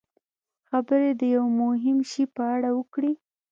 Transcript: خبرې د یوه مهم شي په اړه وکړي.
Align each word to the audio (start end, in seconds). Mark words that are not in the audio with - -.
خبرې 0.69 1.11
د 1.19 1.21
یوه 1.35 1.49
مهم 1.61 1.97
شي 2.09 2.23
په 2.35 2.43
اړه 2.55 2.69
وکړي. 2.77 3.13